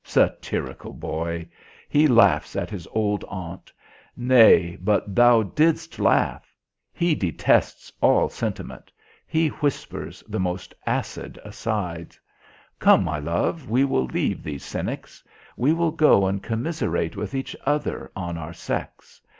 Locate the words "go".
15.91-16.25